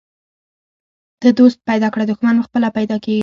ته 1.21 1.27
دوست 1.39 1.57
پیدا 1.69 1.87
کړه، 1.93 2.03
دښمن 2.09 2.35
پخپله 2.41 2.69
پیدا 2.77 2.97
کیږي. 3.05 3.19